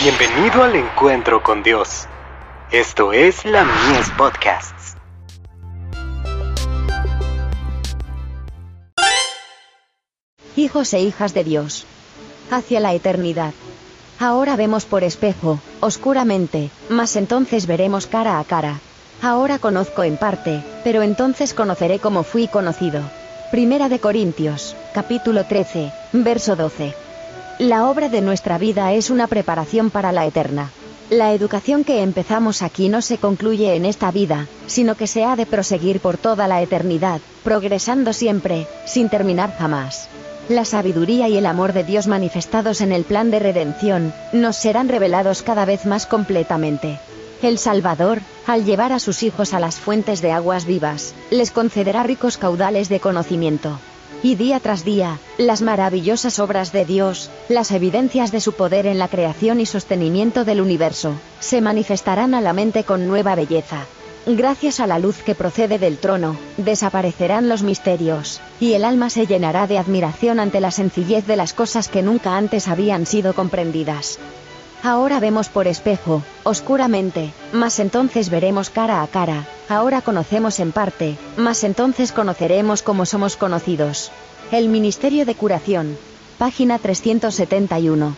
[0.00, 2.06] Bienvenido al encuentro con Dios.
[2.70, 4.96] Esto es la Mies Podcasts.
[10.54, 11.84] Hijos e hijas de Dios.
[12.48, 13.52] Hacia la eternidad.
[14.20, 18.78] Ahora vemos por espejo, oscuramente, mas entonces veremos cara a cara.
[19.20, 23.02] Ahora conozco en parte, pero entonces conoceré como fui conocido.
[23.50, 27.07] Primera de Corintios, capítulo 13, verso 12.
[27.58, 30.70] La obra de nuestra vida es una preparación para la eterna.
[31.10, 35.34] La educación que empezamos aquí no se concluye en esta vida, sino que se ha
[35.34, 40.08] de proseguir por toda la eternidad, progresando siempre, sin terminar jamás.
[40.48, 44.88] La sabiduría y el amor de Dios manifestados en el plan de redención, nos serán
[44.88, 47.00] revelados cada vez más completamente.
[47.42, 52.04] El Salvador, al llevar a sus hijos a las fuentes de aguas vivas, les concederá
[52.04, 53.80] ricos caudales de conocimiento
[54.22, 58.98] y día tras día, las maravillosas obras de Dios, las evidencias de su poder en
[58.98, 63.86] la creación y sostenimiento del universo, se manifestarán a la mente con nueva belleza.
[64.26, 69.26] Gracias a la luz que procede del trono, desaparecerán los misterios, y el alma se
[69.26, 74.18] llenará de admiración ante la sencillez de las cosas que nunca antes habían sido comprendidas.
[74.82, 81.16] Ahora vemos por espejo, oscuramente, mas entonces veremos cara a cara, ahora conocemos en parte,
[81.36, 84.12] mas entonces conoceremos como somos conocidos.
[84.52, 85.98] El Ministerio de Curación.
[86.38, 88.14] Página 371.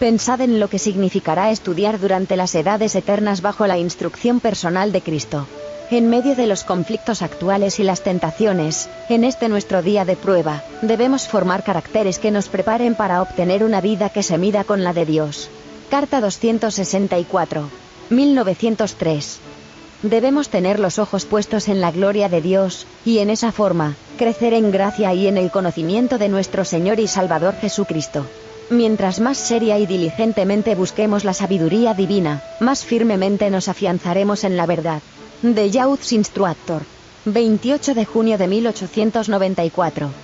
[0.00, 5.00] Pensad en lo que significará estudiar durante las edades eternas bajo la instrucción personal de
[5.00, 5.46] Cristo.
[5.92, 10.64] En medio de los conflictos actuales y las tentaciones, en este nuestro día de prueba,
[10.82, 14.92] debemos formar caracteres que nos preparen para obtener una vida que se mida con la
[14.92, 15.48] de Dios.
[15.94, 17.70] Carta 264.
[18.10, 19.38] 1903.
[20.02, 24.54] Debemos tener los ojos puestos en la gloria de Dios, y en esa forma, crecer
[24.54, 28.26] en gracia y en el conocimiento de nuestro Señor y Salvador Jesucristo.
[28.70, 34.66] Mientras más seria y diligentemente busquemos la sabiduría divina, más firmemente nos afianzaremos en la
[34.66, 35.00] verdad.
[35.42, 36.82] De Youth's Instructor.
[37.24, 40.23] 28 de junio de 1894.